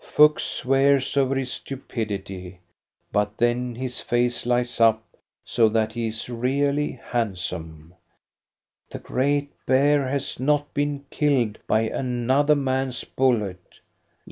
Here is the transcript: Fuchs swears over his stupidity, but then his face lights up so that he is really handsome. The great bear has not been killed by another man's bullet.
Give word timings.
Fuchs 0.03 0.41
swears 0.43 1.15
over 1.15 1.35
his 1.35 1.53
stupidity, 1.53 2.59
but 3.11 3.37
then 3.37 3.75
his 3.75 4.01
face 4.01 4.47
lights 4.47 4.81
up 4.81 5.03
so 5.45 5.69
that 5.69 5.93
he 5.93 6.07
is 6.07 6.27
really 6.27 6.93
handsome. 7.11 7.93
The 8.89 8.97
great 8.97 9.51
bear 9.67 10.07
has 10.07 10.39
not 10.39 10.73
been 10.73 11.05
killed 11.11 11.59
by 11.67 11.81
another 11.81 12.55
man's 12.55 13.03
bullet. 13.03 13.79